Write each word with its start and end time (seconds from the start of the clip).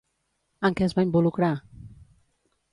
En 0.69 0.77
què 0.79 0.87
es 0.87 0.97
va 1.01 1.05
involucrar? 1.09 1.53